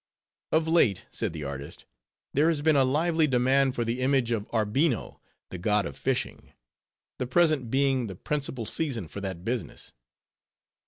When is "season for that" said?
8.65-9.45